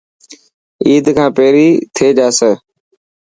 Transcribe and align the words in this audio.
عيد 0.85 1.05
کان 1.15 1.29
پهري 1.37 1.67
ٿي 1.95 2.07
جاسي. 2.17 2.51